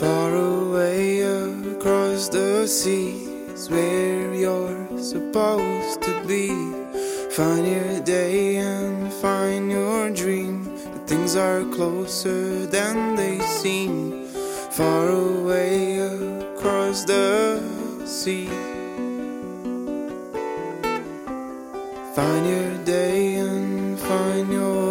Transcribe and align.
Far 0.00 0.34
away 0.34 1.22
across 1.22 2.28
the 2.28 2.66
seas 2.66 3.70
where 3.70 4.34
you're 4.34 4.86
supposed 4.98 6.02
to 6.02 6.22
be. 6.26 6.48
Find 7.30 7.66
your 7.66 8.00
day 8.00 8.56
and 8.56 9.10
find 9.10 9.70
your 9.70 10.10
dream. 10.10 10.64
But 10.92 11.08
things 11.08 11.34
are 11.34 11.64
closer 11.72 12.66
than 12.66 13.16
they 13.16 13.38
seem. 13.40 14.26
Far 14.72 15.08
away 15.08 15.98
across 15.98 17.04
the 17.04 17.62
sea. 18.04 18.48
Find 22.14 22.46
your 22.46 22.84
day 22.84 23.36
and 23.36 23.98
find 23.98 24.52
your 24.52 24.85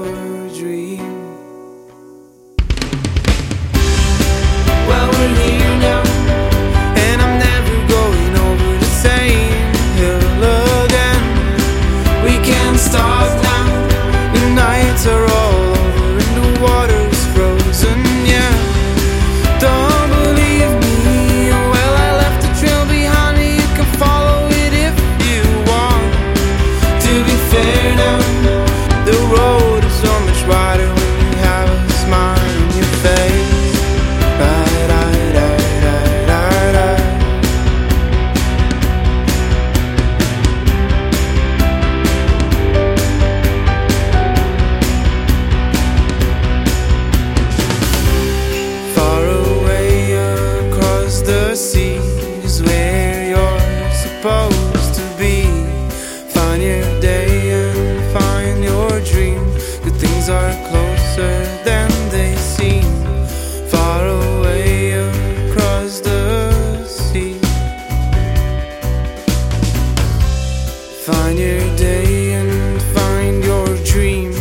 Find 71.16 71.40
your 71.40 71.76
day 71.78 72.34
and 72.34 72.82
find 72.94 73.44
your 73.44 73.68
dream. 73.86 74.32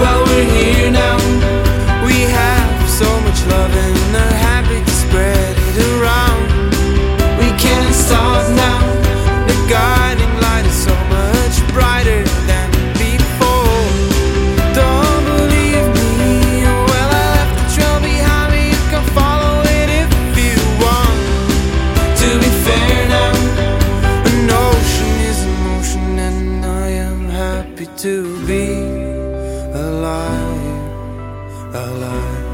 Well, 0.00 0.20
we're 0.26 0.44
here 0.54 0.90
now. 0.90 1.16
We 2.06 2.16
have 2.36 2.53
to 28.04 28.46
be 28.46 28.68
alive, 29.72 30.94
alive. 31.72 32.44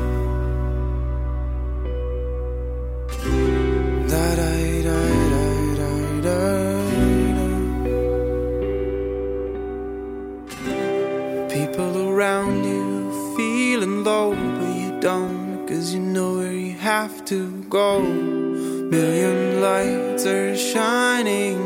People 11.50 12.09
around 12.09 12.62
you 12.62 13.10
feeling 13.37 14.05
low, 14.05 14.37
but 14.37 14.77
you 14.77 15.00
don't, 15.00 15.66
cause 15.66 15.93
you 15.93 15.99
know 15.99 16.37
where 16.37 16.53
you 16.53 16.78
have 16.78 17.25
to 17.25 17.65
go. 17.65 18.00
Million 18.00 19.60
lights 19.60 20.27
are 20.27 20.56
shining, 20.56 21.59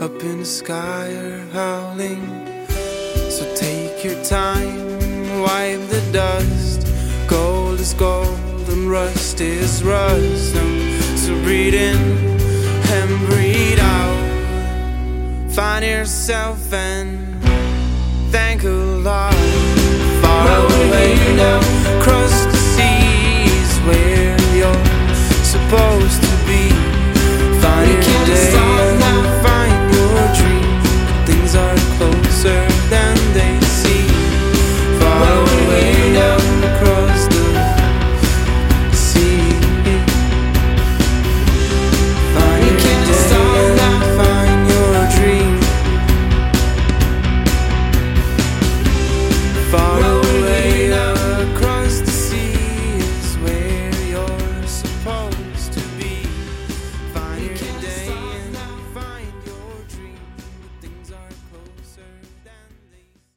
up 0.00 0.22
in 0.22 0.38
the 0.38 0.44
sky 0.44 1.08
are 1.10 1.44
howling. 1.48 2.57
Your 4.08 4.24
time, 4.24 5.42
wipe 5.42 5.86
the 5.90 6.00
dust. 6.12 6.86
Gold 7.28 7.78
is 7.78 7.92
gold 7.92 8.66
and 8.70 8.90
rust 8.90 9.38
is 9.42 9.84
rust. 9.84 10.54
And 10.56 11.18
So 11.18 11.34
breathe 11.42 11.74
in 11.74 11.98
and 12.90 13.28
breathe 13.28 13.78
out. 13.78 15.50
Find 15.50 15.84
yourself 15.84 16.72
and 16.72 17.42
thank 18.32 18.64
Allah. 18.64 19.30
Far 20.22 20.56
away 20.56 21.36
now. 21.36 21.77